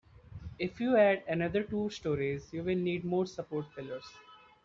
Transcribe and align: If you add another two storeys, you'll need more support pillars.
If 0.57 0.81
you 0.81 0.97
add 0.97 1.21
another 1.27 1.61
two 1.61 1.91
storeys, 1.91 2.51
you'll 2.51 2.65
need 2.75 3.05
more 3.05 3.27
support 3.27 3.67
pillars. 3.75 4.05